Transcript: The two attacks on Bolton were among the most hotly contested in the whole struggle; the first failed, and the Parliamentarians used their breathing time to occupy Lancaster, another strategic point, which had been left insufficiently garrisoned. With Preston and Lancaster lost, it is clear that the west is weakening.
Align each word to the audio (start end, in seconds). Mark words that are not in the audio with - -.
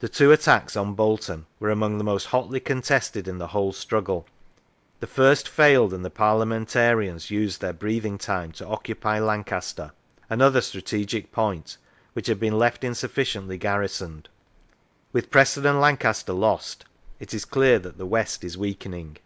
The 0.00 0.08
two 0.08 0.32
attacks 0.32 0.74
on 0.76 0.94
Bolton 0.94 1.46
were 1.60 1.70
among 1.70 1.96
the 1.96 2.02
most 2.02 2.24
hotly 2.24 2.58
contested 2.58 3.28
in 3.28 3.38
the 3.38 3.46
whole 3.46 3.72
struggle; 3.72 4.26
the 4.98 5.06
first 5.06 5.48
failed, 5.48 5.94
and 5.94 6.04
the 6.04 6.10
Parliamentarians 6.10 7.30
used 7.30 7.60
their 7.60 7.72
breathing 7.72 8.18
time 8.18 8.50
to 8.54 8.66
occupy 8.66 9.20
Lancaster, 9.20 9.92
another 10.28 10.60
strategic 10.62 11.30
point, 11.30 11.76
which 12.12 12.26
had 12.26 12.40
been 12.40 12.58
left 12.58 12.82
insufficiently 12.82 13.56
garrisoned. 13.56 14.28
With 15.12 15.30
Preston 15.30 15.64
and 15.64 15.80
Lancaster 15.80 16.32
lost, 16.32 16.84
it 17.20 17.32
is 17.32 17.44
clear 17.44 17.78
that 17.78 17.98
the 17.98 18.04
west 18.04 18.42
is 18.42 18.58
weakening. 18.58 19.18